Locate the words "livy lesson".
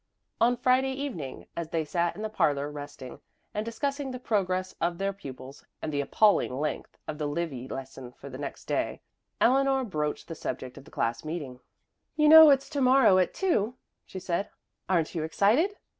7.27-8.11